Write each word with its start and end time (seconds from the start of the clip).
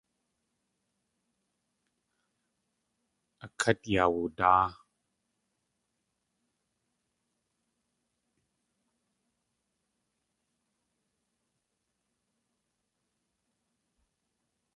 A 3.45 3.47
kát 3.59 3.81
yaawadáa. 3.93 4.65